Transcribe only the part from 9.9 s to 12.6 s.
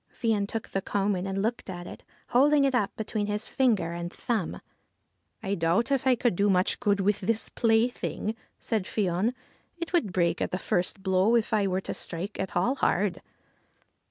would break at first blow if I were to strike at